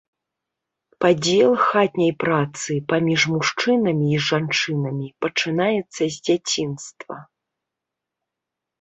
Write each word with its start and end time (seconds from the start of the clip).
Падзел 1.03 1.53
хатняй 1.65 2.13
працы 2.23 2.73
паміж 2.95 3.21
мужчынамі 3.35 4.07
і 4.17 4.25
жанчынамі 4.31 5.07
пачынаецца 5.27 5.95
з 6.03 6.13
дзяцінства. 6.25 7.15